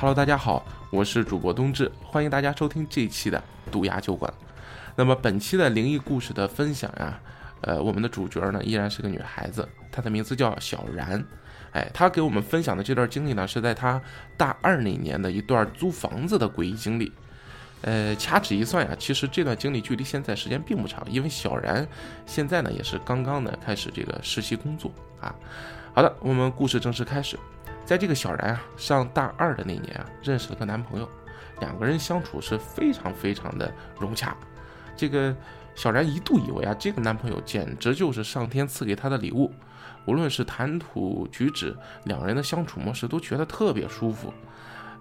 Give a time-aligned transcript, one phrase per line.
[0.00, 4.32] Hello，大家好，我是主播冬至，欢迎大家收听这一期的毒牙酒馆。
[4.96, 7.20] 那么本期的灵异故事的分享呀，
[7.60, 11.22] 呃，我们的主角呢依然是个女孩子，她的名字叫小然。
[11.72, 14.00] 哎，她给我们分享的这段经历呢，是在她
[14.38, 17.12] 大二那年的一段租房子的诡异经历。
[17.82, 21.86] 呃，掐指一算呀，其实这段经历距离现在时间并不长，因为小然
[22.24, 24.90] 现在呢也是刚刚的开始这个实习工作
[25.20, 25.34] 啊。
[25.92, 27.38] 好的，我们故事正式开始。
[27.90, 31.08] 在这个小然啊上大二的那年啊，认识了个男朋友，
[31.58, 33.68] 两个人相处是非常非常的
[33.98, 34.36] 融洽。
[34.96, 35.34] 这个
[35.74, 39.52] 小然一度以为啊，这个男朋友简直就是上天赐给她的礼物，
[40.06, 44.32] 无论是谈吐举止，两人的相处模式都觉得特别舒服。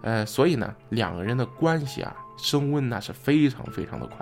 [0.02, 4.18] 呃，所以呢，两个人的关系啊升温那是非常非常的快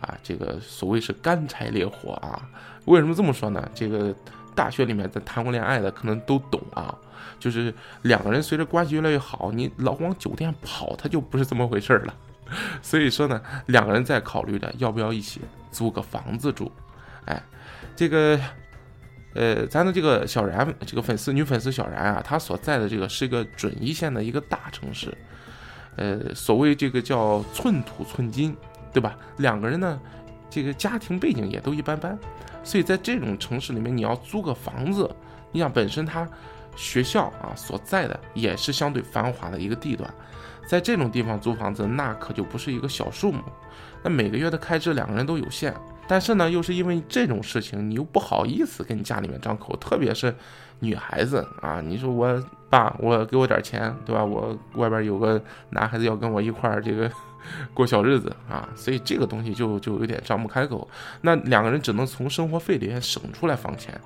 [0.00, 0.18] 啊。
[0.24, 2.50] 这个所谓是干柴烈火啊。
[2.86, 3.70] 为什么这么说呢？
[3.72, 4.12] 这个
[4.56, 6.92] 大学里面在谈过恋爱的可能都懂啊。
[7.38, 12.14] 就是两个人随着关系越来越好，你老往酒店跑，他就不是这么回事了。
[12.80, 16.72] 所以说呢，两个人在考虑着要不要一起租个房子住。
[17.26, 17.42] 哎，
[17.94, 18.40] 这个，
[19.34, 25.12] 呃，咱的这个小然，这个粉丝女粉丝小然啊，她所在的这个是一个准一线的一个大城市。
[25.96, 28.56] 呃，所谓这个叫寸土寸金，
[28.92, 29.18] 对吧？
[29.38, 30.00] 两个人呢，
[30.48, 32.16] 这个家庭背景也都一般般，
[32.66, 35.10] 所以在这种城市里面，你要租个房子，
[35.52, 36.28] 你想本身他。
[36.78, 40.12] 学校啊所在的也是相对繁华的一个地段，
[40.68, 43.40] 在这种地方租房子那可就不是一个小数目，
[44.02, 45.72] 那每个月的开支两个人都有限，
[46.06, 50.34] 但是呢又是因为这种事情你又不好意思跟你家里面张口，特别是
[50.80, 54.22] 女孩子啊，你说我爸我给我点钱对吧？
[54.22, 57.10] 我外边有个男孩子要跟我一块儿这个
[57.74, 60.88] 过小日子啊，所以这个东西就就有点张不开口，
[61.20, 63.98] 那两个人只能从生活费里面省出来房钱。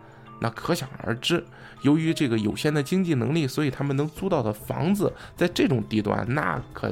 [0.42, 1.44] 那可想而知，
[1.82, 6.90] 由于这个有限的经济能力，所以他们能租到的房子，在这种地段，那可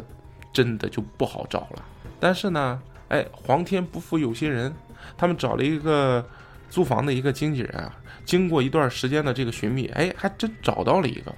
[0.53, 1.84] 真的就不好找了。
[2.20, 4.70] 但是呢，哎，皇天不负有心人，
[5.16, 6.22] 他们找了一个
[6.69, 11.34] 租房的一个经纪人啊，经过一段时间的这个寻觅，哎，还真找到了一个。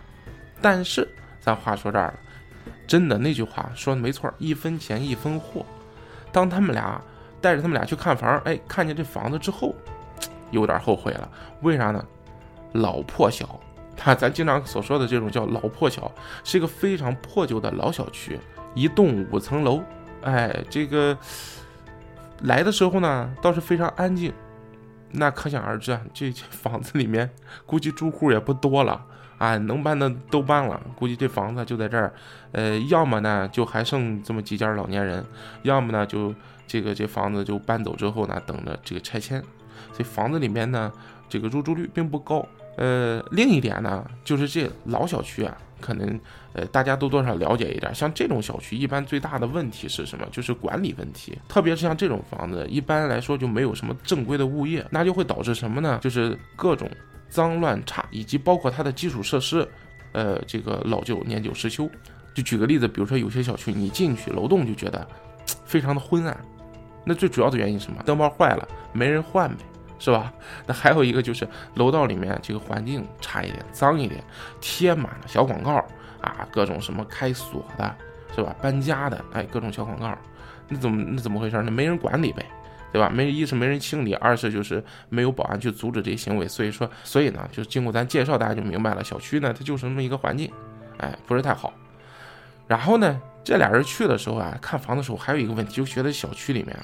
[0.60, 1.09] 但是
[1.41, 2.15] 咱话说这儿了，
[2.91, 5.65] 真的那句话说的没错，一分钱一分货。
[6.33, 7.01] 当他们俩
[7.41, 9.73] 带着他们俩去看房，哎，看见这房子之后。
[10.51, 11.31] 有点后悔了，
[11.61, 12.05] 为啥呢？
[12.73, 13.61] 老破小，
[13.97, 16.11] 他咱经常所说的这种叫老破小，
[16.43, 18.37] 是一个非常破旧的老小区，
[18.75, 19.81] 一栋五层楼。
[20.23, 21.17] 哎，这个
[22.41, 24.33] 来的时候呢，倒是非常安静。
[25.12, 27.31] 那可想而知啊，这房子里面
[27.65, 29.06] 估计住户也不多了
[29.41, 32.12] 啊，能搬的都搬了，估计这房子就在这儿。
[32.53, 35.25] 呃，要么呢就还剩这么几家老年人，
[35.62, 36.34] 要么呢就
[36.67, 39.41] 这个这房子就搬走之后呢，等着这个拆迁。
[39.93, 40.93] 所以房子里面呢，
[41.27, 42.47] 这个入住率并不高。
[42.77, 46.21] 呃，另一点呢，就是这老小区啊，可能
[46.53, 47.95] 呃大家都多少了解一点。
[47.95, 50.27] 像这种小区，一般最大的问题是什么？
[50.31, 51.39] 就是管理问题。
[51.49, 55.99] 特别是像这种房子，一般来说就没有什么正规的物业，那就会导致什么呢？
[56.03, 56.89] 就是各种
[57.31, 59.67] 脏乱差，以及包括它的基础设施，
[60.13, 61.89] 呃，这个老旧、年久失修。
[62.35, 65.07] 就举个例子，比如说有些小区，你进去楼栋就觉得
[65.65, 66.37] 非常的昏暗，
[67.05, 68.03] 那最主要的原因是什么？
[68.03, 69.65] 灯泡坏了，没人换呗。
[70.03, 70.33] 是吧？
[70.67, 74.25] 那还有一个就是楼道里面这个环境差一点，脏一点，
[74.59, 75.75] 贴满了小广告
[76.23, 77.95] 啊，各种什么开锁的，
[78.35, 78.57] 是吧？
[78.62, 80.17] 搬家的，哎，各种小广告，
[80.69, 81.62] 那怎么那怎么回事？
[81.62, 82.47] 那没人管理呗，
[82.93, 83.09] 对吧？
[83.09, 86.49] 没一是没人清理，二是就是没有保安去阻止这些行为。
[86.49, 90.51] 所以说，所以呢，就是经过咱介绍，大家就明白了，小区呢它就是那么一个环境，
[90.99, 91.73] 哎，不是太好。
[92.67, 96.77] 然后呢，这俩人去的时候啊，看房的时候还有一个问题，就觉得小区里面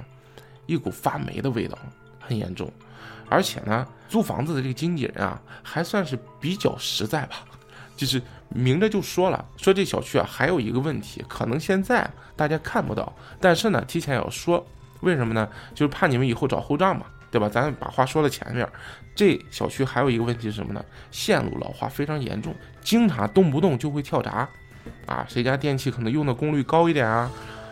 [0.67, 1.79] 一股发霉的味道
[2.21, 2.71] 很严重。
[3.29, 7.39] 而且呢，租房子的这个经纪人啊，还算是比较实在吧，
[7.97, 14.65] 就是明着就说了，说这小区啊还有一个问题，可能现在大家看不到，但是呢，提前要说，
[15.01, 15.49] 为什么呢？
[15.75, 17.49] 就是怕你们以后找后账嘛，对吧？
[17.49, 18.69] 咱把话说到前面，
[19.15, 20.85] 这小区还有一个问题是什么呢？
[21.11, 24.49] 线路老化非常严重，经常动不动就会跳闸，
[25.07, 27.31] 啊，谁家电器可能用的功率高一点啊？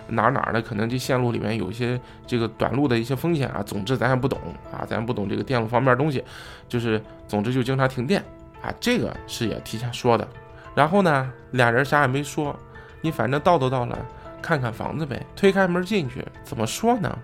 [0.08, 4.38] 哪哪的可能这线路里面有一些这个短路的一些风险啊，总之咱也不懂
[4.70, 6.22] 啊，咱不懂这个电路方面东西，
[6.68, 8.22] 就是总之就经常停电
[8.60, 10.28] 啊，这个是也提前说的。
[10.74, 12.54] 然后呢，俩人啥也没说，
[13.00, 13.98] 你反正到都到了，
[14.44, 15.24] 看看房子呗。
[15.34, 17.18] 推开门进去，怎么说呢？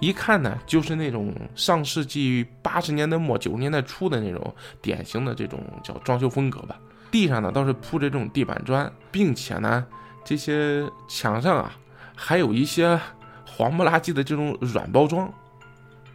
[0.00, 6.78] 一看呢，就是那种上世纪八十年代末九十年代初的那种典型的这种叫装修风格吧。
[7.10, 9.86] 地上呢倒是铺着这种地板砖，并且呢，
[10.22, 11.72] 这些墙上啊。
[12.16, 13.00] 还有一些
[13.46, 15.32] 黄不拉几的这种软包装，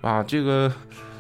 [0.02, 0.72] 啊，这个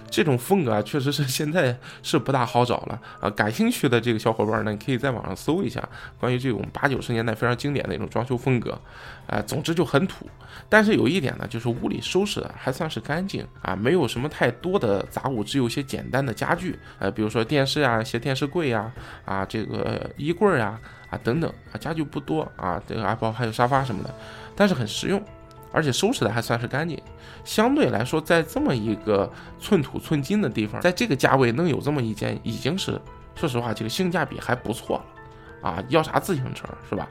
[0.09, 3.29] 这种风格啊，确实是现在是不大好找了啊。
[3.29, 5.87] 感兴趣的这个小伙伴呢，你可以在网上搜一下
[6.19, 8.79] 关于这种八九十年代非常经典的一种装修风格，
[9.27, 10.25] 啊，总之就很土。
[10.67, 18.91] 但是有一点呢，就是屋里收拾的还算是干净啊，没有什么太多的杂物，只有一些简单的家具，呃，比如说电视啊、一些电视柜呀、
[19.25, 20.79] 啊这个衣柜啊、
[21.09, 24.13] 啊等等啊，家具不多啊，这个啊包还有沙发什么的，
[24.55, 25.23] 但是很实用。
[25.71, 27.01] 而且收拾的还算是干净，
[27.43, 32.99] 相对来说，在这么一个寸土寸金的地方，在这个价位能有这么一间，已经是
[33.35, 35.83] 说实话，这个性价比还不错了啊！
[35.89, 37.07] 要啥自行车是吧？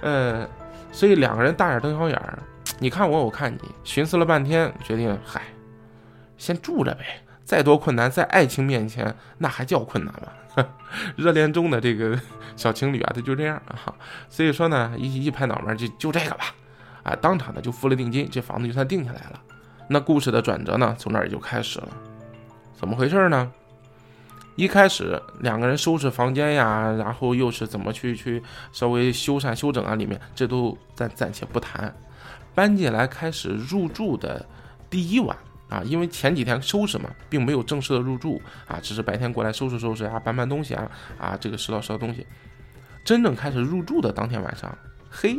[0.00, 0.48] 呃，
[0.90, 2.38] 所以两个人大眼瞪小眼儿，
[2.78, 5.42] 你看我，我看你，寻思了半天，决定嗨，
[6.36, 7.04] 先住着呗。
[7.44, 10.66] 再多困难，在爱情面前，那还叫困难吗？
[11.16, 12.18] 热恋中的这个
[12.56, 13.92] 小情侣啊，他就这样啊。
[14.28, 16.54] 所以说呢，一一拍脑门，就就这个吧。
[17.02, 19.40] 啊，当场的就付了定金，这房子就算定下来了。
[19.88, 21.88] 那故事的转折呢，从那儿也就开始了。
[22.74, 23.52] 怎么回事呢？
[24.54, 31.94] 一开始两个人收拾房间呀，然后又是怎么去去稍微修缮修整啊，里面这都暂暂且不谈。
[32.54, 34.44] 搬进来开始入住的
[34.90, 35.36] 第一晚
[35.70, 42.26] 啊，因为前几天收拾嘛，并没有正式的入住啊，只是白天过来收拾收拾啊，搬搬东西啊啊，这个拾到拾到东西。
[43.04, 44.76] 真正开始入住的当天晚上，
[45.10, 45.36] 嘿。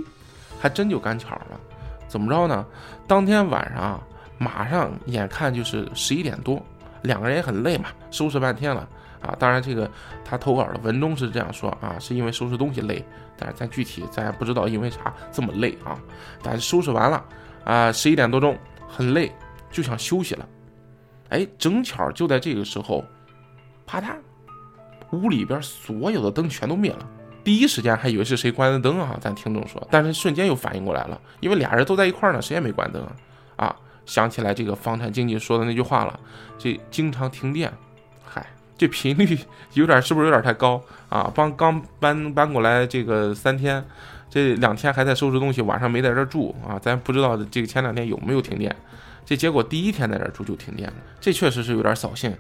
[0.64, 1.60] 还真就赶巧了，
[2.08, 2.66] 怎么着呢？
[3.06, 4.02] 当天晚上
[4.38, 6.66] 马上眼看就是十一点多，
[7.02, 8.88] 两个人也很累嘛，收拾半天了
[9.22, 9.36] 啊。
[9.38, 9.92] 当然，这个
[10.24, 13.04] 他投稿的文中是这样说啊，是因为收拾东西累，
[13.36, 16.00] 但是咱具体咱也不知道因为啥这么累啊。
[16.42, 17.26] 但是收拾完了
[17.66, 18.58] 啊，十一点多钟
[18.88, 19.30] 很累，
[19.70, 20.48] 就想休息了。
[21.28, 23.04] 哎，正巧就在这个时候，
[23.86, 24.16] 啪嗒，
[25.12, 27.06] 屋里边所有的灯全都灭了。
[27.44, 29.18] 第一时间还以为是谁关的灯啊？
[29.20, 33.06] 咱听众说，但是瞬间又反应过来了，因为俩人都在一块儿呢，谁也没关灯
[33.58, 33.76] 啊！
[34.06, 36.18] 想起来这个房产经纪说的那句话了，
[36.58, 37.70] 这经常停电，
[38.24, 38.46] 嗨，
[38.78, 39.38] 这频率
[39.74, 41.30] 有点是不是有点太高啊？
[41.36, 43.84] 帮刚搬搬过来这个三天，
[44.30, 48.74] 这两天还在收拾东西，晚上没在这住啊，咱不知道这个前两天有没有停电，
[49.26, 52.34] 这结果第一天在这住就停电了，这确实是有点扫兴，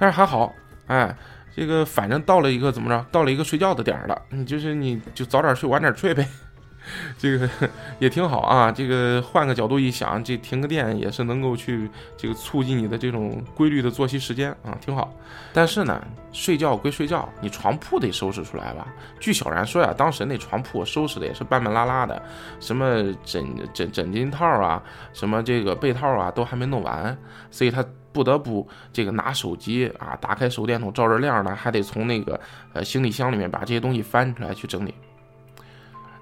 [0.00, 0.52] 但是还好，
[0.88, 1.16] 哎。
[1.54, 6.26] 这个反正到了一个怎么着，到了一个睡觉的点儿了，你就是你就早点睡晚点睡呗，
[7.18, 7.48] 这个
[8.00, 8.72] 也挺好啊。
[8.72, 15.12] 这个换个角度一想，这停个电也是能够去这个促进你的这种规律的作息时间啊，挺好。
[15.52, 16.02] 但是呢，
[16.32, 18.86] 睡觉归睡觉，你床铺得收拾出来吧？
[19.20, 22.22] 据小然说呀，当时那床铺收拾的也是半半拉拉的，
[22.60, 24.82] 什么枕枕枕巾套啊，
[25.12, 27.14] 什么这个被套啊，都还没弄完，
[27.50, 27.84] 所以他。
[28.12, 32.38] 不得不这个拿手机啊，打开手电筒照着亮呢，还得从那个
[32.72, 34.94] 呃行李箱里面把这些东西翻出来去整理。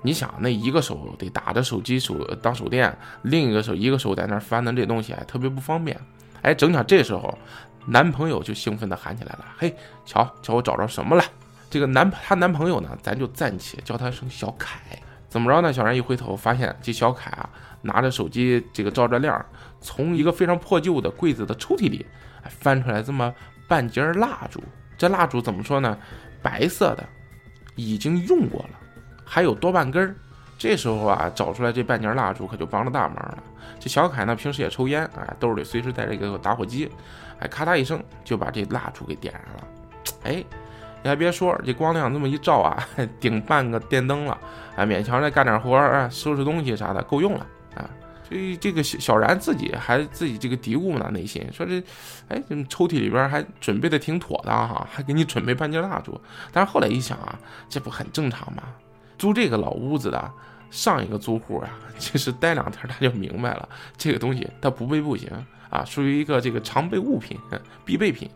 [0.02, 5.98] 你想，那一个手得打着手机手当手电，另一个手一个手在那翻的这东西，特别不方便。
[6.40, 7.36] 哎，正巧这时候，
[7.86, 9.76] 男朋友就兴奋地喊起来了：“嘿，
[10.06, 11.22] 瞧瞧我找着什么了！”
[11.68, 14.80] 这个男她男朋友呢，咱就暂且叫他声小凯。
[15.28, 15.70] 怎么着呢？
[15.70, 17.50] 小然一回头发现这小凯啊，
[17.82, 19.44] 拿着手机这个照着亮。
[19.80, 22.04] 从一个非常破旧的柜子的抽屉里，
[22.48, 23.34] 翻出来这么
[23.66, 24.62] 半截蜡烛。
[24.98, 25.96] 这蜡烛怎么说呢？
[26.42, 27.04] 白色的，
[27.74, 28.70] 已经用过了，
[29.24, 30.14] 还有多半根儿。
[30.58, 33.42] 这时候啊，找出来这半截蜡烛可就帮了大忙了。
[33.78, 36.90] 这小凯呢，平时也抽烟，哎，兜里随时带着一个打火机，
[37.38, 39.68] 哎，咔嗒一声就把这蜡烛给点燃了。
[40.24, 40.44] 哎，
[41.02, 42.86] 你还别说，这光亮这么一照啊，
[43.18, 44.36] 顶半个电灯了，
[44.76, 47.46] 哎，勉强再干点活儿，收拾东西啥的，够用了。
[48.30, 51.82] 所以这个小小然自己还自己这个嘀咕呢，内心说这，
[52.28, 56.18] 哎，这抽屉里边还准备的挺妥当哈，还给你准备半截蜡烛。
[56.52, 57.36] 但是后来一想啊，
[57.68, 58.62] 这不很正常吗？
[59.18, 60.30] 租这个老屋子的
[60.70, 61.68] 上一个租户啊，
[61.98, 65.28] 其实待两天他就明白了，这个东西他不备不行
[65.68, 67.36] 啊，属于一个这个常备物品、
[67.84, 68.30] 必备品。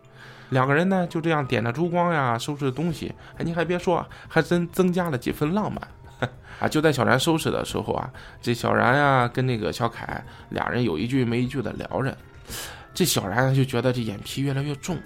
[0.51, 5.81] 两个人呢就这样点着烛光呀，收拾东西，哎，你还别说，还真增加了几分浪漫。
[6.61, 12.17] 啊，就在小然收拾的时候啊，这小然呀跟那个小凯俩人有一句没一句的聊着，
[12.95, 14.97] 这小然就觉得这眼皮越来越重，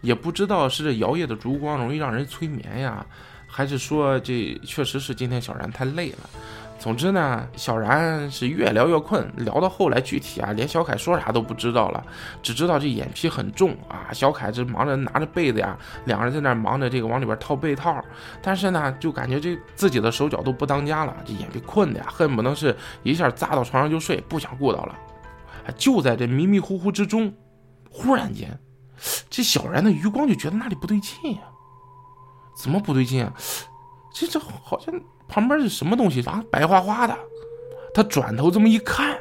[0.00, 3.04] 也不知道是这摇曳的烛光容易让人催眠呀，
[3.46, 6.30] 还是说这确实是今天小然太累了。
[6.78, 12.02] 总之呢，小然是越聊越困，聊到后来具体啊，连小凯说啥都不知道了，
[12.40, 14.12] 只知道这眼皮很重啊。
[14.12, 18.00] 小凯这忙着拿着被子呀，两个人在那忙着这个往里边套被套，
[18.40, 24.94] 但是呢，就感觉这自己的手脚都不当家了，这眼皮困的呀，恨不能是一下扎到床上就睡，不想顾到了。
[25.76, 27.34] 就在这迷迷糊糊之中，
[27.90, 28.56] 忽然间，
[29.28, 31.40] 这小然的余光就觉得那里不对劲呀，
[32.56, 33.32] 怎么不对劲啊？
[34.12, 34.94] 这这好像。
[35.28, 36.42] 旁边是什么东西啊？
[36.50, 37.16] 白花花的。
[37.94, 39.18] 他转头这么一看，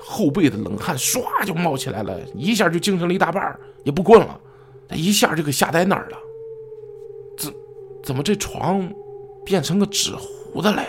[0.00, 4.40] 后背的冷汗唰就冒起来了，一下就精神了一大半也不困了，
[4.88, 6.18] 他一下就给吓呆那儿了。
[7.36, 7.54] 怎
[8.02, 8.88] 怎么这床
[9.44, 10.88] 变成个纸糊的了呀？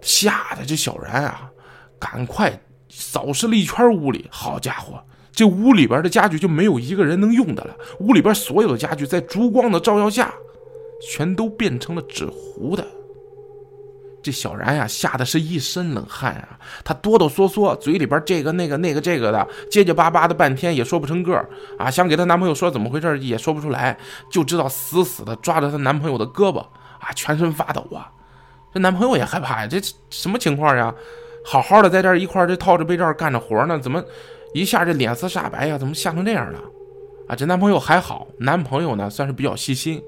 [0.00, 1.50] 吓得这小然啊，
[1.98, 2.56] 赶快
[2.88, 4.26] 扫视了一圈屋里。
[4.30, 5.02] 好家伙，
[5.32, 7.76] 这屋里边的家具就没有一个人能用的了。
[7.98, 10.32] 屋里边所有的家具在烛光的照耀下，
[11.00, 12.86] 全都变成了纸糊的。
[14.22, 16.58] 这小然呀，吓得是一身冷汗啊！
[16.84, 21.36] 他哆哆嗦嗦，嘴里边这个那个那个这个的，结结巴巴的半天也说不成个
[21.78, 21.88] 啊！
[21.88, 23.96] 想给她男朋友说怎么回事也说不出来，
[24.28, 28.10] 就知道死死的抓着她男朋友的胳膊啊，全身发抖啊！
[28.74, 30.92] 这男朋友也害怕呀，这什么情况呀？
[31.44, 34.02] 好好的在这一块这套着被罩干着活呢，怎么
[34.54, 35.78] 一下这脸色煞白呀？
[35.78, 36.58] 怎么吓成这样了？
[37.28, 40.02] 啊，这男朋友还好，男朋友呢算是比较细心。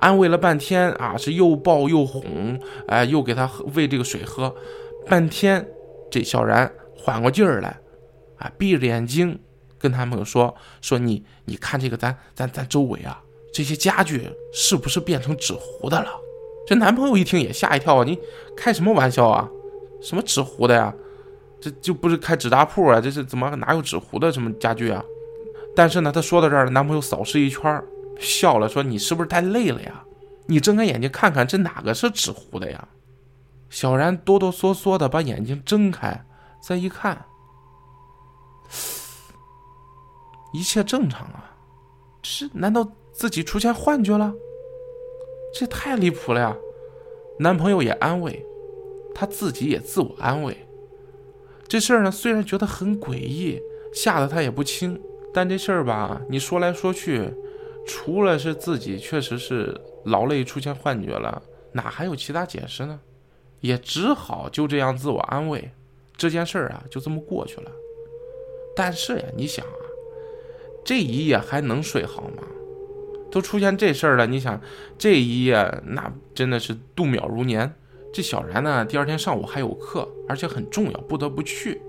[0.00, 4.54] 安慰了半天啊，是又抱又哄，哎，又给他喂这个水喝，
[5.06, 5.66] 半天，
[6.10, 7.78] 这小然缓过劲儿来，
[8.36, 9.38] 啊，闭着眼睛
[9.78, 16.10] 跟他们说说你你看这个咱咱咱周围啊，这些家具是不是变成纸糊的了？
[16.66, 18.18] 这男朋友一听也吓一跳啊，你
[18.56, 19.48] 开什么玩笑啊？
[20.00, 20.94] 什么纸糊的呀？
[21.60, 23.00] 这就不是开纸扎铺啊？
[23.00, 25.02] 这是怎么哪有纸糊的什么家具啊？
[25.74, 27.82] 但是呢，他说到这儿，男朋友扫视一圈。
[28.18, 30.04] 笑了，说：“你是不是太累了呀？
[30.46, 32.88] 你睁开眼睛看看，这哪个是纸糊的呀？”
[33.70, 36.24] 小然哆哆嗦嗦的把眼睛睁开，
[36.60, 37.26] 再一看，
[40.52, 41.54] 一切正常啊！
[42.22, 44.32] 是难道自己出现幻觉了？
[45.54, 46.56] 这太离谱了呀！
[47.38, 48.44] 男朋友也安慰，
[49.14, 50.66] 他自己也自我安慰。
[51.68, 53.60] 这事儿呢，虽然觉得很诡异，
[53.92, 54.98] 吓得他也不轻，
[55.34, 57.32] 但这事儿吧，你说来说去。
[57.88, 61.42] 除了是自己确实是劳累出现幻觉了，
[61.72, 63.00] 哪还有其他解释呢？
[63.60, 65.68] 也只好就这样自我安慰，
[66.16, 67.72] 这件事儿啊就这么过去了。
[68.76, 69.72] 但是呀，你想啊，
[70.84, 72.44] 这一夜还能睡好吗？
[73.30, 74.60] 都出现这事儿了，你想
[74.96, 77.74] 这一夜那真的是度秒如年。
[78.12, 81.80] 这小然呢，第二天上午还有课，而且很重要，不得不去。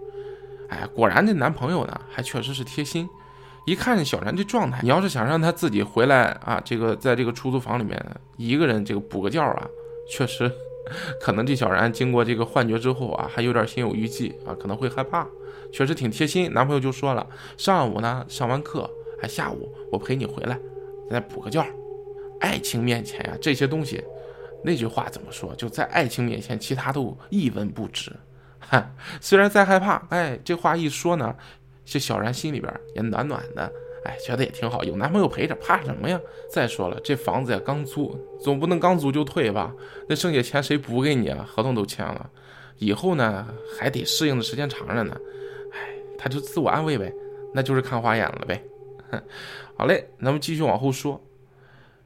[0.70, 3.08] 哎，果然这男朋友呢，还确实是贴心。
[3.66, 8.04] 一看小然这状态，你要是想让他自己回来啊，这个在这个出租房里面
[8.38, 9.68] 一个人这个补个觉啊，
[10.10, 10.51] 确实，
[11.22, 15.28] 可能这小然经过这个幻觉之后啊，还有点心有余悸啊，可能会害怕。
[15.72, 18.89] 确实挺贴心，男朋友就说了，上午呢上完课，
[19.22, 20.58] 还下午我陪你回来，
[21.12, 21.63] 再补个觉。
[22.39, 24.04] 爱情面前呀，这些东西，
[24.63, 25.54] 那句话怎么说？
[25.56, 28.12] 就在爱情面前，其他都一文不值。
[28.60, 31.36] 哈，虽然再害怕，哎，这话一说呢。
[31.89, 33.72] 这小然心里边也暖暖的，
[34.05, 36.22] 哎，觉得也挺好，有男朋友陪着，怕什么呀？
[36.48, 39.74] 再说了，这房子呀刚租，总不能刚租就退吧？
[40.08, 41.43] 那剩下钱谁补给你啊？
[41.50, 42.29] 合同都签了，
[42.77, 45.17] 以后呢还得适应的时间长着呢。
[45.74, 47.12] 哎，他就自我安慰呗，
[47.53, 48.63] 那就是看花眼了呗。
[49.75, 51.19] 好嘞，咱们继续往后说。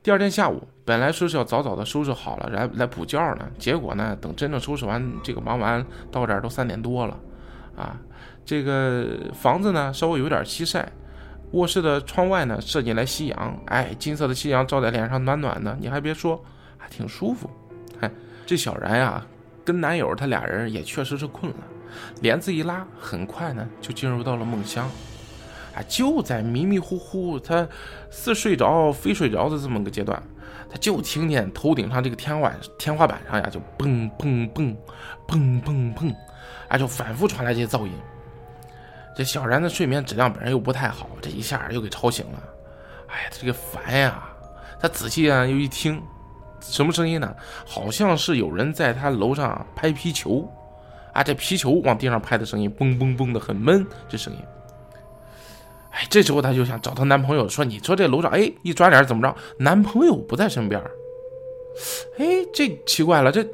[0.01, 7.19] 第二天下午，本来说是要早早的收拾好了来来补觉呢，结果呢，等真正收拾完，这个忙完到这儿都三点多了，
[7.75, 7.99] 啊。
[8.45, 10.91] 这个房子呢，稍微有点西晒，
[11.51, 16.43] 卧室的窗外呢射进来夕阳，哎，金色的夕阳照在脸上，暖暖的，你还别说，
[16.77, 17.50] 还挺舒服。
[18.00, 18.12] 嗨，
[18.45, 19.25] 这小然呀，
[19.63, 21.57] 跟男友他俩人也确实是困了，
[22.21, 24.89] 帘子一拉，很快呢就进入到了梦乡。
[25.73, 27.67] 啊，就在迷迷糊糊，他
[28.12, 30.21] 似睡着非睡着的这么个阶段，
[30.69, 34.75] 他就听见头顶上这个天花天花板上呀，就嘣嘣嘣
[35.27, 36.15] 嘣嘣嘣，
[36.67, 37.93] 啊，就反复传来这些噪音。
[39.15, 42.43] 这小然的睡眠质量本身又不太好，这一下又给吵醒了。
[43.08, 44.27] 哎呀，这个烦呀！
[44.82, 46.01] 他仔细啊又一听，
[46.60, 47.32] 什么声音呢？
[47.65, 50.51] 好像是有人在他楼上拍皮球，
[51.13, 54.39] 啊，这皮球往地上拍的声音，嘣嘣嘣的很闷，这声音。
[55.91, 59.36] 哎，这时候她就想找她男朋友说：“你说这楼上，哎，一转脸怎么着？
[59.60, 60.82] 男朋友不在身边。
[62.17, 63.46] 哎，这奇怪了，这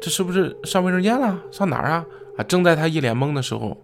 [0.00, 1.38] 这是不是上卫生间了？
[1.50, 2.06] 上哪儿啊？
[2.38, 2.42] 啊！
[2.44, 3.76] 正在她一脸懵的时候，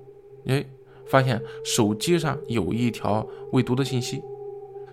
[0.47, 0.65] 哎。
[1.11, 4.23] 发现手机上有一条未读的信息，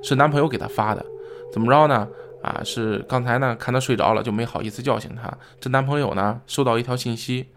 [0.01, 1.05] 是男朋友给她发的。
[1.51, 2.07] 怎么着呢？
[2.41, 5.35] 啊，是刚才呢看她睡着了，就没好意思叫醒她。
[5.59, 7.47] 这男朋友呢收到一条信息，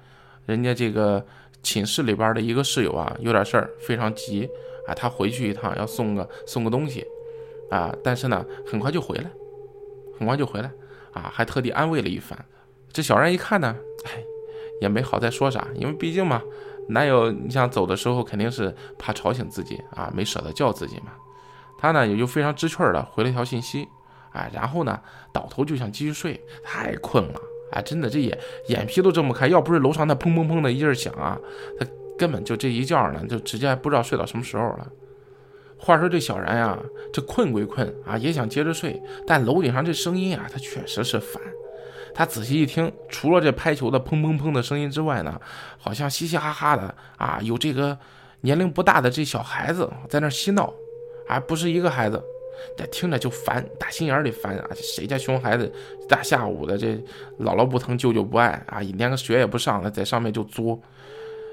[0.46, 1.24] 人家这个
[1.62, 4.48] 寝室里边的一个室友啊有点事儿，非常急
[4.86, 7.04] 啊，他回去一趟要送个送个东西
[7.70, 9.30] 啊，但是呢很快就回来，
[10.18, 10.70] 很快就回来
[11.12, 12.38] 啊，还特地安慰了一番。
[12.90, 14.22] 这小然一看呢，哎，
[14.80, 16.42] 也没好再说啥，因为毕竟嘛。
[16.88, 21.12] 男友，你想走的时候肯定是怕吵醒自己啊，没舍得叫自己嘛。
[21.78, 23.86] 他呢也就非常知趣的回了一条信息，
[24.32, 24.98] 哎，然后呢
[25.32, 27.40] 倒头就想继续睡，太困了
[27.72, 28.36] 啊，真的这眼
[28.68, 29.46] 眼皮都睁不开。
[29.48, 31.38] 要不是楼上那砰砰砰的一阵响啊，
[31.78, 31.86] 他
[32.18, 34.90] 根本就这一觉呢，就直接不知道睡到什么时候了。
[35.78, 36.76] 话说这小然呀，
[37.12, 41.40] 这困归困啊，也想接着睡，但楼顶上这声音啊，他确实是烦。
[42.18, 45.40] 他仔细一听，除了这拍球的砰砰砰的声音之外呢，
[45.78, 47.96] 好像嘻嘻哈哈的啊，有这个
[48.40, 50.74] 年龄不大的这小孩子在那嬉闹，
[51.28, 52.20] 还不是一个孩子。
[52.76, 54.66] 这听着就烦，打心眼里烦啊！
[54.74, 55.72] 谁家熊孩子
[56.08, 56.96] 大下午的，这
[57.38, 60.76] 姥姥不疼，舅舅不爱啊，连个学也不上了，在上面就作，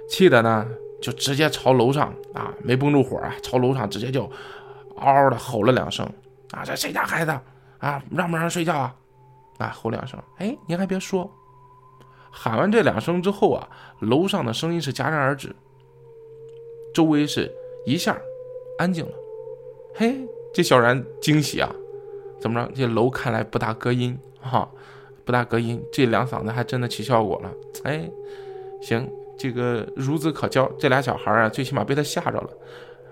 [0.09, 0.65] 气的呢，
[0.99, 4.23] 就直接朝楼上啊，没绷住火啊，朝楼上直接就
[4.95, 6.03] 嗷嗷的吼了两声
[6.49, 6.63] 啊！
[6.65, 7.39] 这谁家孩子
[7.77, 8.01] 啊？
[8.09, 8.95] 让不让睡觉啊？
[9.57, 10.21] 啊，吼两声！
[10.37, 11.31] 哎，您还别说，
[12.31, 13.69] 喊完这两声之后啊，
[13.99, 15.55] 楼上的声音是戛然而止，
[16.93, 17.51] 周围是
[17.85, 18.17] 一下
[18.77, 19.11] 安静了。
[19.95, 20.27] 嘿。
[20.53, 21.69] 这小然惊喜啊，
[22.39, 22.71] 怎么着？
[22.73, 24.71] 这楼看来不大隔音哈，
[25.25, 27.51] 不大隔音，这两嗓子还真的起效果了。
[27.83, 28.09] 哎，
[28.81, 29.05] 行，
[29.37, 32.49] 这个孺子可教，这俩小孩啊，最起码被他吓着了。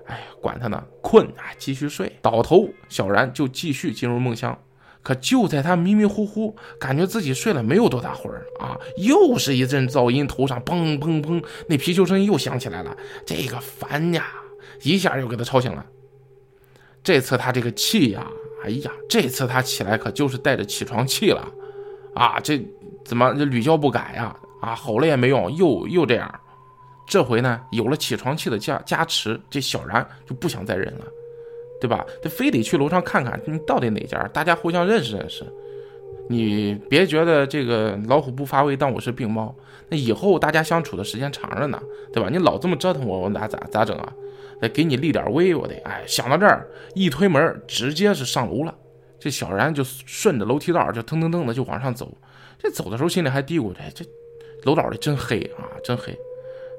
[0.06, 2.10] 哎，管他呢，困啊，继续睡。
[2.22, 4.58] 倒头，小然就继续进入梦乡。
[5.04, 12.96] 可就在他迷迷糊糊，感觉自己睡了没有多大会儿啊，又是一阵噪音，头上砰砰砰，那皮球声音又响起来了。
[13.26, 14.26] 这个烦呀，
[14.82, 15.86] 一下又给他吵醒了。
[17.04, 18.26] 这次他这个气呀，
[18.64, 21.46] 哎呀，这次他起来可就是带着起床气了，
[22.16, 22.66] 啊，这
[23.04, 24.34] 怎么屡教不改呀？
[24.62, 26.40] 啊，吼了也没用，又又这样。
[27.06, 31.06] 这回呢，有了起床气的加加持，这小然就不想再忍了，
[31.84, 32.06] 对吧？
[32.22, 34.18] 他非得去楼上看看，你到底哪家？
[34.30, 35.44] 大家互相认识认识。
[36.30, 39.54] 你别觉得这个老虎不发威，当我是病猫。
[39.90, 41.78] 那以后大家相处的时间长着呢，
[42.14, 42.30] 对吧？
[42.32, 44.14] 你老这么折腾我，我咋咋咋整啊？
[44.62, 48.74] 得给你立点威，我得哎，想到这儿，一推门，直接是上楼了。
[49.20, 52.10] 这小然就顺着楼梯道就腾腾腾的就往上走。
[52.58, 54.06] 这走的时候心里还嘀咕着：这
[54.64, 56.18] 楼道里真黑啊，真黑。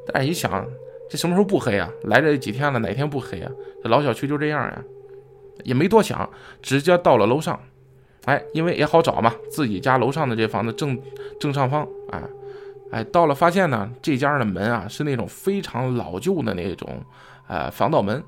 [0.06, 0.66] 但是一想，
[1.10, 1.90] 这什么时候不黑啊？
[2.04, 3.52] 来这几天了，哪天不黑啊？
[3.82, 4.84] 这老小区就这样呀，
[5.62, 6.28] 也没多想，
[6.60, 7.58] 直接到了楼上。
[8.24, 11.00] 哎，因为也好找嘛，自己家楼上的这房子正
[11.38, 12.22] 正上方哎。
[12.90, 17.02] 哎，到了发现呢，这家的门啊是那种非常老旧的那种，
[17.48, 18.22] 呃，防盗门，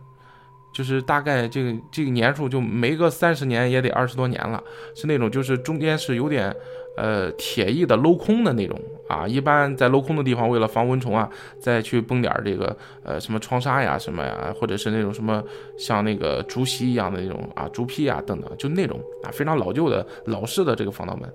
[0.74, 4.60] 就是大概这个这个年数就没个三十年也得二十多年了，
[4.94, 6.52] 是那种就是中间是有点
[6.96, 9.26] 呃铁艺的镂空的那种啊。
[9.26, 15.42] 一般在镂空的地方，为了防蚊虫啊，再去崩点这个呃什么窗纱呀什么呀，或者是那种什么
[15.78, 21.32] 像那个竹席一样的那种啊竹坯啊等等，就那种啊非常老旧的老式的这个防盗门，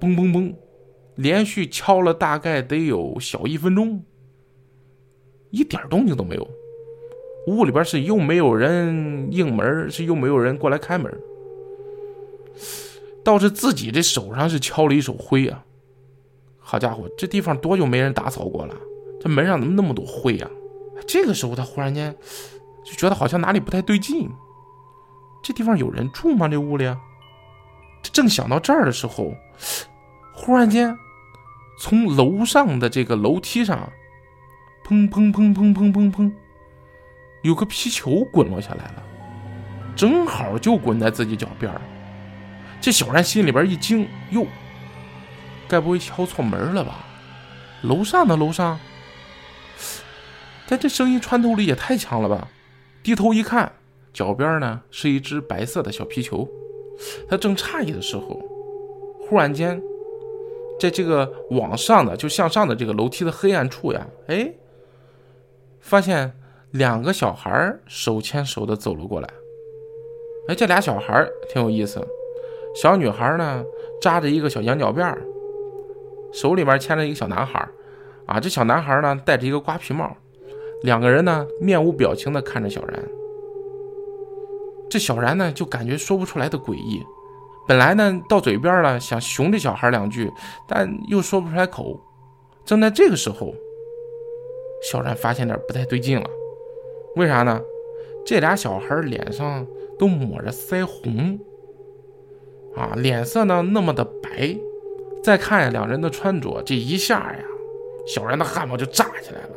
[0.00, 0.54] 嘣嘣嘣。
[1.16, 4.02] 连续敲了大概得有小一分钟，
[5.50, 6.48] 一点动静都没有。
[7.48, 11.12] 屋里边是又没有人应门，是又没有人过来开门。
[13.24, 15.64] 倒是自己这手上是敲了一手灰啊！
[16.58, 18.74] 好家伙，这地方多久没人打扫过了？
[19.20, 20.50] 这门上怎么那么多灰啊？
[21.06, 22.14] 这个时候他忽然间
[22.84, 24.30] 就觉得好像哪里不太对劲。
[25.42, 26.48] 这地方有人住吗？
[26.48, 26.84] 这屋里？
[28.12, 29.32] 正想到这儿的时候。
[30.34, 30.96] 忽然间，
[31.78, 33.92] 从楼上的这个楼梯上，
[34.84, 36.32] 砰砰砰砰砰砰砰，
[37.42, 39.02] 有个皮球滚落下来了，
[39.94, 41.70] 正好就滚在自己脚边
[42.82, 44.44] 这小然心里边一惊，哟，
[45.68, 47.06] 该不会敲错门了吧？
[47.82, 48.78] 楼上呢楼上，
[50.68, 52.48] 但这声音穿透力也太强了吧？
[53.00, 53.72] 低头一看，
[54.12, 56.48] 脚边呢是一只白色的小皮球。
[57.28, 58.42] 他正诧异的时候，
[59.20, 59.80] 忽然间。
[60.80, 64.52] 在这个往上的就向上的这个楼梯的黑暗处呀，哎，
[65.80, 66.36] 发现
[66.72, 69.28] 两个小孩手牵手的走了过来。
[70.48, 72.04] 哎，这俩小孩挺有意思。
[72.74, 73.64] 小女孩呢
[74.00, 75.16] 扎着一个小羊角辫
[76.32, 77.68] 手里面牵着一个小男孩
[78.26, 80.16] 啊，这小男孩呢戴着一个瓜皮帽。
[80.82, 83.04] 两个人呢面无表情的看着小然。
[84.90, 87.02] 这小然呢就感觉说不出来的诡异。
[87.68, 90.28] 本来呢，到嘴边了，想熊这小孩两句，
[90.66, 92.00] 但又说不出来口。
[92.64, 93.54] 正在这个时候，
[94.82, 96.28] 小然发现点不太对劲了。
[97.14, 97.60] 为啥呢？
[98.26, 99.66] 这俩小孩脸上
[99.98, 101.38] 都抹着腮红，
[102.76, 104.56] 啊，脸色呢那么的白。
[105.22, 107.44] 再看两人的穿着，这一下呀，
[108.06, 109.50] 小然的汗毛就炸起来了。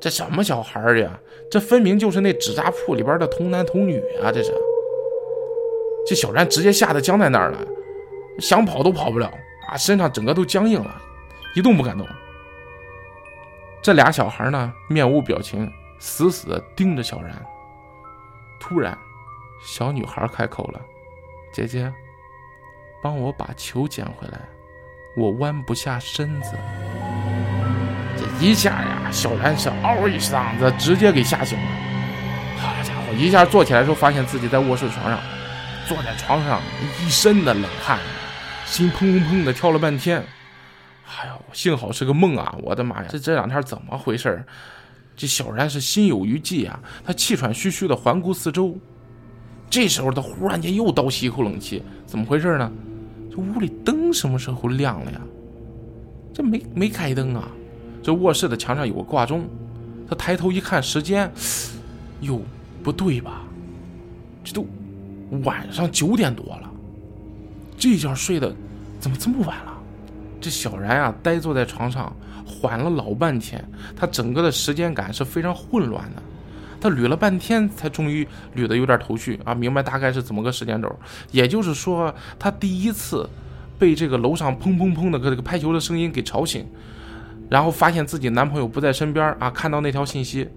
[0.00, 1.20] 这什么小孩呀？
[1.50, 4.32] 这分明就是那纸扎铺里边的童男童女啊！
[4.32, 4.50] 这是。
[6.06, 7.58] 这小然直接吓得僵在那儿了，
[8.38, 9.26] 想跑都跑不了
[9.68, 9.76] 啊！
[9.76, 10.96] 身上整个都僵硬了，
[11.54, 12.06] 一动不敢动。
[13.82, 17.30] 这俩小孩呢，面无表情，死死地盯着小然。
[18.58, 18.96] 突然，
[19.62, 20.80] 小女孩开口了
[21.52, 21.92] ：“姐姐，
[23.02, 24.40] 帮我把球捡回来，
[25.16, 26.52] 我弯不下身子。
[28.16, 31.64] 这一下呀，小然是嗷一嗓子，直接给吓醒了。
[32.56, 35.18] 好家伙，一下坐起来时候，发现自己在卧室床上，
[35.88, 36.60] 坐在床上
[37.00, 37.98] 一身的冷汗，
[38.64, 40.22] 心砰砰砰的跳了半天。
[41.20, 42.54] 哎呦，幸好是个梦啊！
[42.62, 44.44] 我的妈呀，这这两天怎么回事？
[45.16, 48.78] 这小然是心有余悸啊，他气喘吁吁的环顾四周。
[49.70, 52.70] 这时候他忽然间又倒吸一口冷气，怎么回事呢？
[53.30, 55.20] 这屋里灯什么时候亮了呀？
[56.34, 57.48] 这没没开灯啊？
[58.02, 59.48] 这卧室的墙上有个挂钟，
[60.08, 61.30] 他抬头一看时间，
[62.22, 62.42] 哟，
[62.82, 63.42] 不对吧？
[64.42, 64.66] 这都
[65.44, 66.70] 晚上九点多了，
[67.76, 68.52] 这觉睡的
[68.98, 69.72] 怎么这么晚了？
[70.40, 72.12] 这小然啊，呆坐在床上
[72.44, 76.22] 缓了老半天，他整个的时间感是非常混乱的。
[76.80, 80.90] 他捋了半天，才终于捋得有点头绪啊，明白大概是怎么个时间轴。
[81.30, 83.28] 也就是说，他第一次
[83.78, 86.66] 被这个楼上砰砰砰的这个拍球的声音给吵醒，
[87.48, 90.48] 然后发现自己男朋友不在身边啊，看到那条信息，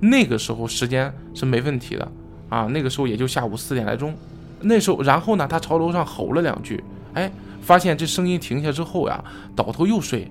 [0.00, 2.12] 那个时候时间是没问题的
[2.48, 4.14] 啊，那个时候也就下午四点来钟。
[4.60, 6.82] 那时候，然后呢，他朝楼上吼了两句，
[7.14, 9.22] 哎，发现这声音停下之后呀，
[9.54, 10.30] 倒头又睡，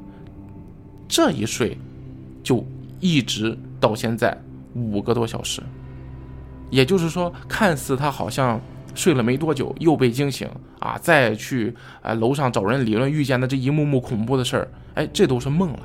[1.07, 1.77] 这一睡
[2.41, 2.65] 就
[2.99, 4.41] 一直到现在。
[4.75, 5.63] 五个多小时，
[6.69, 8.59] 也就是说，看似他好像
[8.93, 10.47] 睡了没多久，又被惊醒
[10.79, 15.79] 啊，再去啊楼上找人理论遇见的这一幕幕恐怖的事儿，哎，这都是梦了。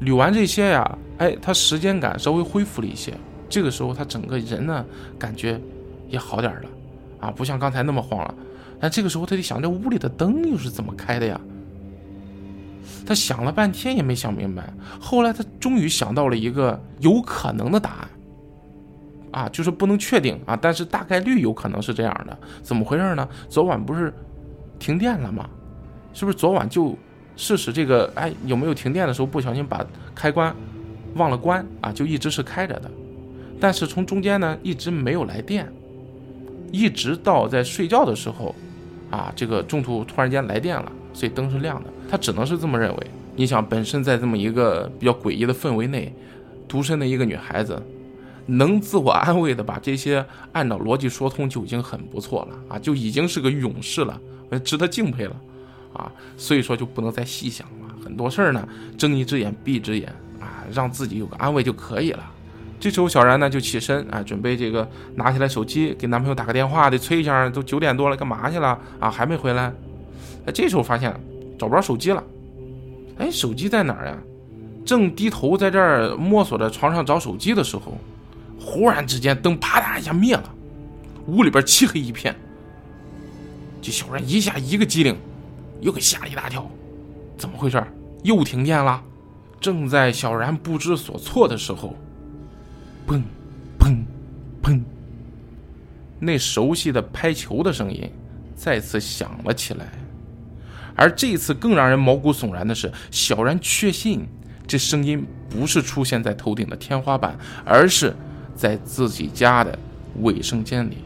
[0.00, 3.12] 捋完这些呀，哎，他时间感稍微恢复了一些。
[3.48, 4.84] 这个时候，他整个人呢，
[5.18, 5.60] 感觉
[6.08, 6.68] 也好点了
[7.18, 8.34] 啊，不像刚才那么慌了。
[8.80, 11.40] 但这个时候，他得想，这屋里的灯又是怎么开的呀？
[13.06, 18.08] 他想了半天也没想明白，后来他终于想到了一个有可能的答案，
[19.30, 22.38] 啊，就是不能确定啊，但是大概率有可能是这样的。
[22.62, 23.28] 怎么回事呢？
[23.48, 24.12] 昨晚不是
[24.78, 25.48] 停电了吗？
[26.12, 26.96] 是不是昨晚就
[27.36, 28.10] 试试这个？
[28.14, 30.54] 哎，有没有停电的时候不小心把开关
[31.14, 31.92] 忘了关啊？
[31.92, 32.90] 就一直是开着的，
[33.60, 35.70] 但是从中间呢一直没有来电，
[36.72, 38.54] 一直到在睡觉的时候，
[39.10, 40.92] 啊，这个中途突然间来电了。
[41.12, 43.06] 所以灯是亮的，他只能是这么认为。
[43.36, 46.12] 你想，本身在这么一个比较诡异的氛围内，
[46.66, 47.80] 独身的一个女孩子，
[48.46, 54.20] 能自我安慰的把这些按照逻辑说通，就已经很不错了啊，就已经是个勇士了，
[54.64, 55.36] 值得敬佩了
[55.92, 56.10] 啊。
[56.36, 60.08] 所以说就不能再细想了，很多事儿呢，睁一只眼闭一只眼
[60.40, 62.24] 啊，让自己有个安慰就可以了。
[62.80, 69.08] 这时候小然呢就起身啊，准备这个拿起来手机给男朋友打个电话，得催一下，都九点多了，干嘛去了啊？
[69.08, 69.72] 还没回来。
[70.52, 71.14] 这时候发现
[71.58, 72.22] 找不着手机了，
[73.18, 74.18] 哎，手机在哪儿呀？
[74.84, 77.98] 正低头在这儿摸索着床上找手机的时候，
[78.58, 80.54] 忽然之间灯啪嗒一下灭了，
[81.26, 82.34] 屋里边漆黑一片。
[83.82, 85.14] 这小人一下一个机灵，
[85.80, 86.66] 又给吓了一大跳，
[87.36, 87.82] 怎么回事？
[88.22, 89.02] 又停电了？
[89.60, 91.94] 正在小然不知所措的时候，
[93.06, 93.20] 砰，
[93.78, 93.96] 砰，
[94.62, 94.80] 砰，
[96.18, 98.08] 那熟悉的拍球的声音
[98.54, 99.92] 再次响了起来。
[100.98, 104.26] 而这一次更让人毛骨悚然的是，小然确信
[104.66, 108.12] 这声音不是出现在头顶的天花板，而是
[108.56, 109.78] 在自己家的
[110.22, 110.98] 卫生间里。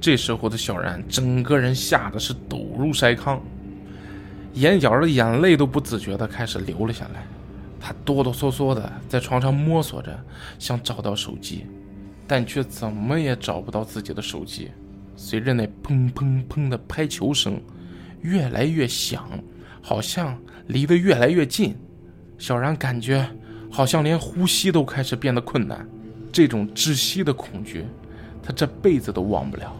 [0.00, 3.40] 这时候的小然整个人吓得是抖如筛糠，
[4.52, 7.26] 眼角的眼泪都不自觉的开始流了下来。
[7.80, 10.16] 他哆哆嗦嗦的在床上摸索着，
[10.60, 11.66] 想找到手机，
[12.28, 14.70] 但却怎么也找不到自己的手机。
[15.16, 17.60] 随着那砰砰砰的拍球声。
[18.24, 19.28] 越来越响，
[19.82, 20.36] 好像
[20.68, 21.76] 离得越来越近。
[22.38, 23.26] 小然感觉
[23.70, 25.86] 好像连呼吸都开始变得困难，
[26.32, 27.84] 这种窒息的恐惧，
[28.42, 29.70] 他这辈子都忘不了。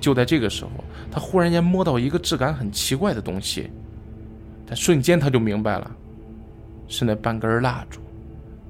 [0.00, 0.70] 就在这个时候，
[1.12, 3.70] 他忽然间摸到一个质感很奇怪的东西，
[4.66, 5.90] 但瞬间他就明白了，
[6.88, 8.00] 是那半根蜡烛。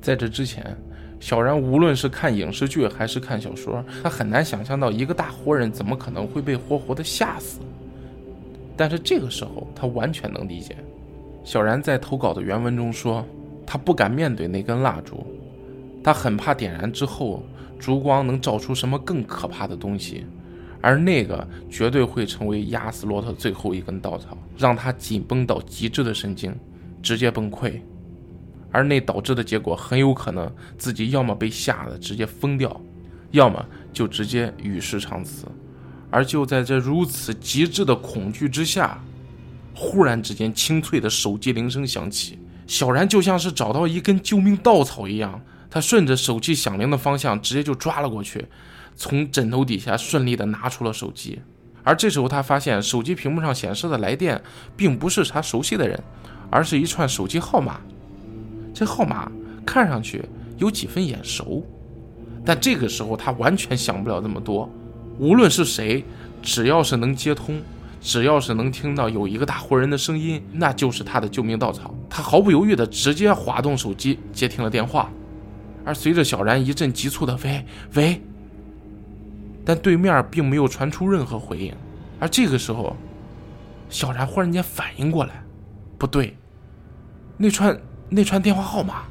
[0.03, 0.77] 在这之前，
[1.21, 7.61] 小然无论是看影视剧还是看小说，他很难想象到一个大活人怎么可能会被活活的吓死。
[8.79, 10.77] 但是这个时候，他完全能理解。
[11.45, 13.27] 小然在投稿的原文中说，
[13.67, 15.27] 他不敢面对那根蜡烛，
[16.03, 17.43] 他很怕点燃之后，
[17.79, 20.25] 烛光能照出什么更可怕的东西，
[20.81, 26.55] 而那个绝对会成为压死骆驼最后一根稻草，让他紧绷到极致的神经
[27.03, 27.81] 直接崩溃，
[28.71, 32.81] 而那导致的结果很有可能自己要么被吓得直接疯掉，
[33.33, 35.47] 要么就直接与世长辞。
[36.11, 39.03] 而就在这如此极致的恐惧之下，
[39.75, 42.39] 忽然之间，清脆的手机铃声响起。
[42.67, 45.41] 小然就像是找到一根救命稻草一样，
[45.71, 48.45] 他顺着手机响铃的方向直接就抓了过去，
[48.97, 51.41] 从枕头底下顺利的拿出了手机。
[51.85, 54.39] 而这时候他发现手机屏幕上显示的来电
[54.77, 55.99] 并不是他熟悉的人，
[56.51, 57.81] 而是一串手机号码。
[58.75, 59.31] 这号码
[59.65, 60.23] 看上去
[60.59, 61.65] 有几分眼熟，
[62.45, 64.71] 但这个时候他完全想不了这么多。
[65.19, 66.05] 无论是谁，
[66.41, 67.61] 只要是能接通，
[68.01, 71.95] 只要是能听到有一个大活人的声音，那就是他的救命稻草。
[72.09, 75.11] 他毫不犹豫地直接滑动手机接听了电话，
[75.85, 78.23] 而随着小然一阵急促的“喂喂”。
[79.65, 81.75] 但对面并没有传出任何回应，
[82.19, 82.97] 而这个时候，
[83.91, 85.43] 小然忽然间反应过来，
[85.99, 86.37] 不对，
[87.37, 87.79] 那串
[88.09, 89.03] 那串电话号码。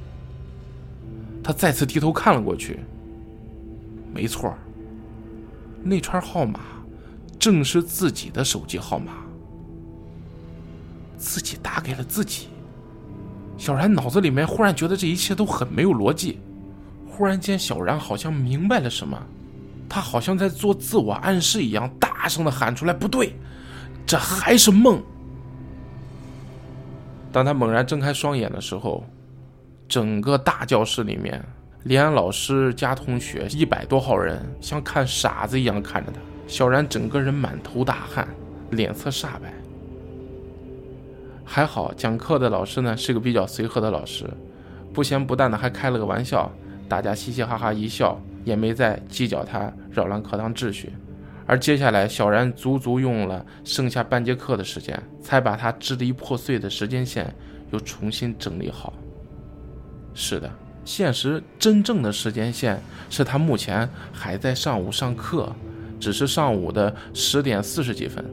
[1.44, 2.80] 他再次低头看了过去，
[4.14, 4.54] 没错，
[5.84, 6.60] 那串号码
[7.40, 9.14] 正是自己的手机号码，
[11.18, 12.48] 自己打给了自己。
[13.58, 16.40] 小然脑子里面忽然觉得这一切都很没有逻辑，
[17.08, 19.20] 忽然间，小然好像明白了什么。
[19.90, 23.34] 他好像在做自我暗示一样，大声的喊出来：“不对，
[24.06, 25.02] 这还是梦。”
[27.32, 29.04] 当他猛然睁开双眼的时候，
[29.88, 31.44] 整个大教室里面，
[31.88, 36.20] 连老师加同学一百多号人，像看傻子一样看着他。
[36.46, 38.28] 小然整个人满头大汗，
[38.72, 39.54] 脸色煞白。
[41.46, 44.30] 还好讲课的老师呢是个比较随和的老师，
[44.94, 46.52] 不咸不淡的还开了个玩笑，
[46.90, 48.20] 大家嘻嘻哈哈一笑。
[48.44, 50.94] 也没再计较他扰乱课堂秩序，
[51.46, 57.36] 而接下来小然足足用了剩下半节课的时间，才把他支离破碎的时间线
[57.72, 58.94] 又重新整理好。
[60.14, 60.50] 是的，
[60.88, 65.54] 现实真正的时间线是他目前还在上午上课，
[66.00, 68.24] 只是上午的十点四十几分，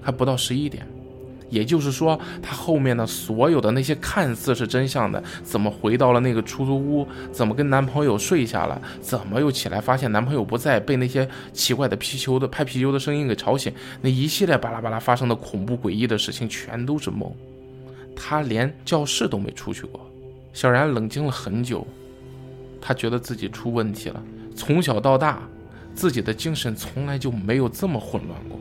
[0.00, 0.86] 还不到十一点。
[1.50, 17.30] 也就是说，他后面的所有的那些看似是真相的，怎么回到了那个出租屋，怎么跟男朋友睡下了，怎么又起来发现男朋友不在，被那些奇怪的皮球的拍皮球的声音给吵醒，那一系列巴拉巴拉发生的恐怖诡异的事情全都是梦。
[18.16, 20.00] 他连教室都没出去过。
[20.52, 21.86] 小然冷静了很久，
[22.80, 24.22] 他觉得自己出问题了。
[24.54, 25.42] 从小到大，
[25.94, 28.58] 自己的精神从来就没有这么混乱过。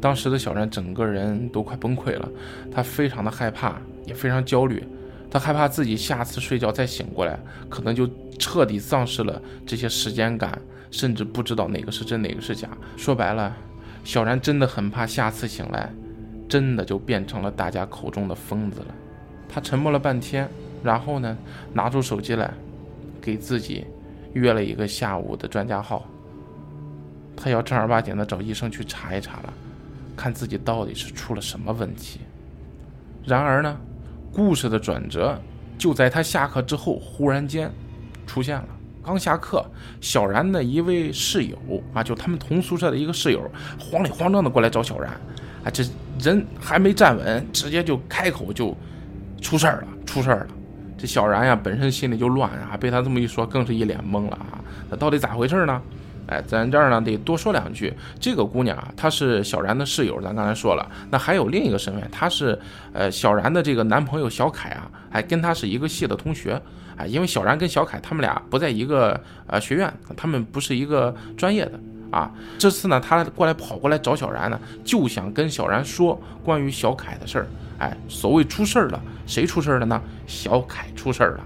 [0.00, 2.28] 当时的小然整个人都快崩溃了，
[2.70, 4.84] 他非常的害怕，也非常焦虑，
[5.30, 12.68] 他害怕自己下次睡觉再醒过来，可能就彻底丧失了这些时间感，甚至不知道哪个是真哪个是假。
[12.96, 13.56] 说白了，
[14.04, 15.90] 小然真的很怕下次醒来，
[16.48, 18.94] 真的就变成了大家口中的疯子了。
[19.48, 20.48] 他沉默了半天，
[20.84, 21.36] 然后呢，
[21.72, 22.52] 拿出手机来，
[23.20, 23.86] 给自己
[24.34, 26.04] 约了一个下午的专家号，
[27.34, 29.52] 他要正儿八经的找医生去查一查了。
[30.16, 32.20] 看自己到底是出了什么问题。
[33.24, 33.76] 然而呢，
[34.32, 35.36] 故事的转折
[35.76, 37.68] 就在他下课之后忽然间
[38.26, 38.68] 出现了。
[39.02, 39.64] 刚下课，
[40.00, 41.58] 小然的一位室友
[41.92, 45.10] 啊，就他们同宿舍的一个室友，慌里慌张的过来找小然。
[45.64, 45.82] 啊，这
[46.20, 48.76] 人还没站稳，直接就开口就
[49.40, 50.48] 出事儿了，出事儿了。
[51.04, 54.58] 这小然呀，本身心里就乱啊，被他这么一说，更是一脸懵了啊。
[54.88, 55.82] 那到底咋回事呢？
[56.26, 57.92] 哎，咱这儿呢得多说两句。
[58.18, 60.90] 这个姑娘啊，她是小然的室友，咱刚才说了。
[61.10, 62.58] 那还有另一个身份，她是
[62.94, 66.58] 呃小然的这个男朋友小凯啊，还跟他是一个系的同学。
[66.96, 71.78] 哎，因为小然跟小凯他们俩不在一个呃学院，他们不是一个专业的
[72.10, 72.30] 啊。
[72.56, 77.46] 这次呢，他过来跑过来找小然呢，就想跟小然说关于小凯的事儿。
[77.84, 80.00] 哎，所谓出事儿了，谁出事儿了呢？
[80.26, 81.44] 小凯出事儿了。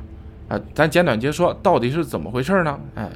[0.56, 2.78] 啊，咱简短截说，到底是怎么回事呢？
[2.94, 3.10] 哎。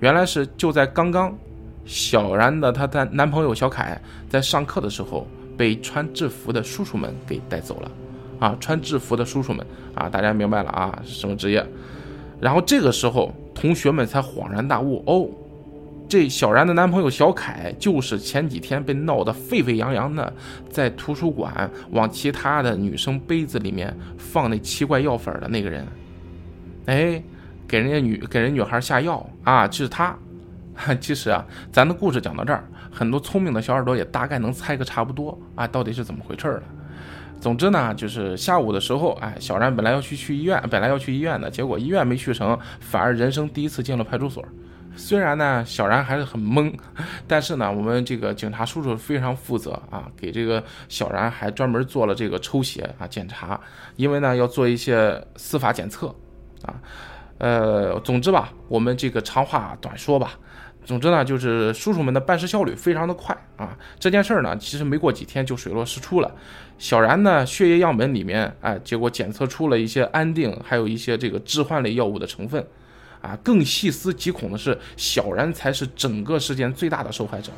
[0.00, 1.36] 原来是就在刚刚，
[1.84, 7.90] 小然的她的男朋友小凯在上课的时候被穿制服的叔叔们给带走了，
[8.38, 11.66] 啊，穿制服的叔叔们啊，大家明白了啊，是什么职业？
[12.40, 15.28] 然后这个时候同学们才恍然大悟，哦，
[16.08, 20.32] 这小然的男朋友小凯就是前几天被闹得沸沸扬扬的，
[20.70, 25.86] 在图书馆往其他的女生杯子里面放那奇怪药粉的那个人，
[26.86, 27.22] 哎。
[27.68, 30.16] 给人家女给人女孩下药啊，就是他。
[30.98, 36.62] 其实啊，咱的故事讲到这儿，很多聪明的小耳朵也大概能猜个差不多啊，到底是怎么回事了。
[37.38, 44.42] 总之呢，就是下午的时候，哎，小然本来要去去医院，本来要去医院的，结果医院没去成，反而人生第一次进了派出所。
[44.98, 46.70] 虽然呢，小然还是很懵，
[47.26, 53.58] 但是呢，我们这个警察叔叔非常负责啊，给这个小然还专门做了这个抽血啊检查，
[53.96, 56.08] 因为呢要做一些司法检测
[56.62, 56.74] 啊。
[57.38, 60.32] 呃，总之吧，我们这个长话短说吧。
[60.84, 63.76] 总之呢，就是叔叔们的办事效率非常的快啊。
[64.00, 66.34] 这件事儿呢，其实没过几天就水落石出了。
[66.78, 72.66] 小然呢，血液样本里面，哎，结果检测出了一些安定，还有一些这个致幻类药物的成分。
[73.20, 77.50] 啊，更细思极恐的是，小然才是整个事件最大的受害者。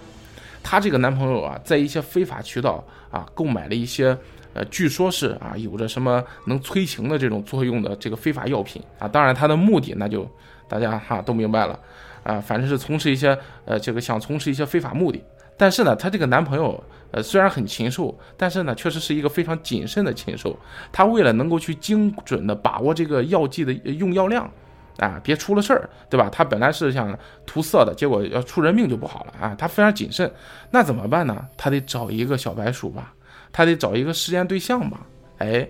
[0.63, 4.17] 她这个男朋友啊，在一些非法渠道啊购买了一些，
[4.53, 9.09] 呃，据说是啊有着什么能催情的这种作用的这个非法药品啊。
[9.09, 10.29] 当然，他的目的那就
[10.69, 11.79] 大家哈都明白了
[12.23, 15.23] 啊，反正是从事一些呃这个想从事一些非法目的。
[15.57, 20.59] 但是呢，她这个男朋友呃虽然很禽兽，但是呢确实是一个非常谨慎的禽兽。
[20.93, 24.51] 他为了能够去精准的把握这个药剂的用药量。
[24.99, 26.29] 啊，别出了事儿，对吧？
[26.31, 29.55] 他本来是想涂色的，结果要出人命就不好了啊！
[29.57, 30.31] 他非常谨慎，
[30.71, 31.47] 那怎么办呢？
[31.57, 33.15] 他得找一个小白鼠吧，
[33.51, 35.01] 他得找一个实验对象吧。
[35.39, 35.67] 哎，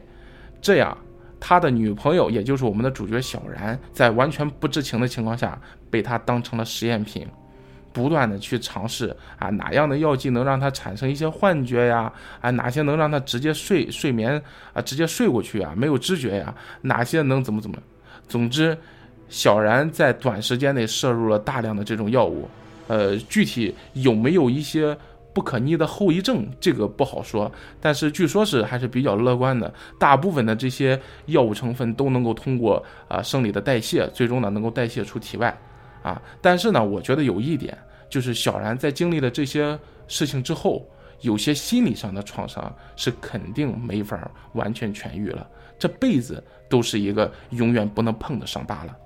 [0.60, 0.96] 这样
[1.38, 5.56] 他的女朋友，也就是我们的主角小然，在完全不知情的情况下，
[5.90, 7.24] 被他当成了实验品，
[7.92, 12.12] 不断的去尝试啊，哪样的药剂能让他产生一些幻觉呀？
[12.40, 16.52] 啊，哪些能让他直接睡睡眠啊，直接睡过去啊，没有知觉呀？
[16.82, 17.76] 哪些能怎么怎么？
[18.26, 18.76] 总之。
[19.30, 22.46] 小然在短时间内摄入了大量的这种药物，
[22.88, 24.94] 呃，具体有没有一些
[25.32, 27.50] 不可逆的后遗症，这个不好说。
[27.80, 35.56] 但是据说是还是比较乐观的，大部分的这些药物成分都能够通过啊生理的代谢，最终呢能够代谢出体外，
[36.02, 36.20] 啊。
[36.42, 40.84] 但是呢，我觉得有一点，就是小然在经历了这些事情之后，
[41.20, 45.46] 有些心理上的创伤是肯定没法完全痊愈了，
[45.78, 48.96] 这辈子都是一个永远不能碰的伤疤了。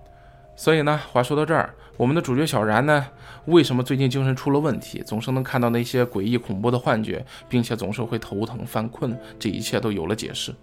[0.57, 3.07] 所以呢，话说到这儿，我们的主角小然呢，
[3.47, 10.55] 为什么最近精神出了问题，总是能看到那些诡异恐怖的幻觉，并且总是会头疼犯困，这一切都有了解释。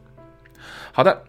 [0.94, 1.22] 好的，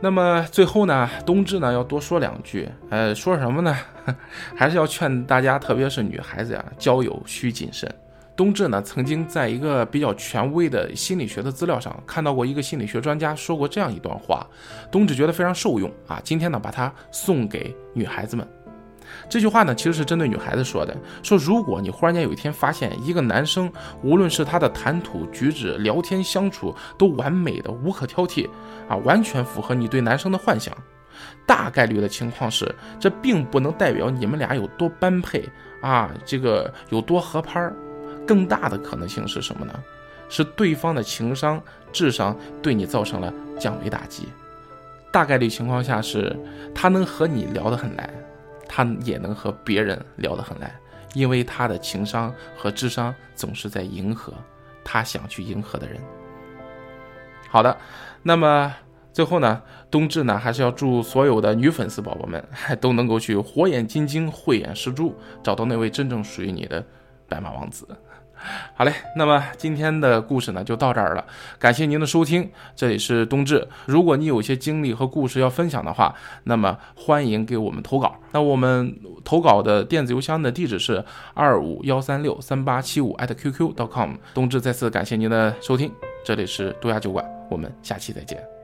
[0.00, 3.76] 那么最后呢，冬至呢要多说两句，呃，说什么呢？
[4.56, 7.88] 还是要劝大家，特别是女孩子呀，交友需谨慎。
[8.42, 14.44] 冬至呢，曾经在一个比较权威的心理学的资料上看到过一个心理学专家说过这样一段话，
[14.90, 16.20] 冬至觉得非常受用啊。
[16.24, 18.44] 今天呢，把它送给女孩子们。
[19.28, 28.50] 这句话呢，其实是针对女孩子说的，说如果你忽然间有一天发现一个男生，无论是他的谈吐举止、聊天相处都完美的无可挑剔
[28.88, 30.76] 啊，完全符合你对男生的幻想，
[31.46, 35.48] 大概率的情况是，这并不能代表你们俩有多般配
[35.80, 37.72] 啊，这个有多合拍儿。
[38.26, 39.72] 更大的可能性是什么呢？
[40.28, 44.28] 是对方的情商、智商对你造成了降维打击。
[45.12, 46.34] 大概率情况下是，
[46.74, 48.08] 他能和你聊得很来，
[48.66, 50.74] 他也能和别人聊得很来，
[51.12, 54.32] 因为他的情商和智商总是在迎合
[54.82, 56.00] 他想去迎合的人。
[57.50, 57.76] 好的，
[58.22, 58.74] 那么
[59.12, 62.42] 最后呢，冬至呢还是要祝所有的女粉丝宝宝们
[62.80, 66.82] 都能够去火眼金睛、慧眼识珠，找到那位真正属于你的
[67.28, 67.86] 白马王子。
[68.74, 71.24] 好嘞，那么今天的故事呢就到这儿了，
[71.58, 73.66] 感谢您的收听，这里是冬至。
[73.86, 78.16] 如果你有一些经历和故事要分享的话，那么欢迎给我们投稿。
[78.32, 84.14] 那我们投稿的电子邮箱的地址是二五幺三六三八七五 @QQ.com。
[84.34, 85.92] 冬至再次感谢您的收听，
[86.24, 88.61] 这里是杜亚酒馆，我们下期再见。